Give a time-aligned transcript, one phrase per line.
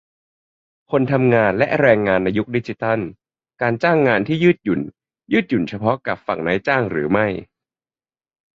[0.91, 2.99] คนทำงานและแรงงานในยุคดิจิทัล-
[3.61, 4.81] การจ้างงานที่ยืดหยุ่น
[5.33, 7.27] ยืดหยุ่นเฉพาะกับฝั่งนายจ้างหรือไม่?